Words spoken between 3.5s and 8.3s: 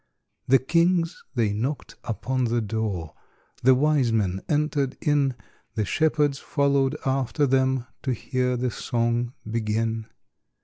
The wise men entered in, The shepherds followed after them To